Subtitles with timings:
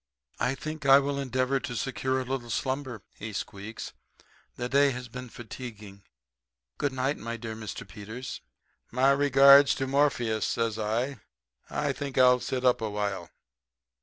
[0.39, 3.93] "'I think I will endeavor to secure a little slumber,' he squeaks.
[4.55, 6.01] 'The day has been fatiguing.
[6.79, 7.87] Good night, my dear Mr.
[7.87, 8.41] Peters.'
[8.91, 11.19] "'My regards to Morpheus,' says I.
[11.69, 13.29] 'I think I'll sit up a while.'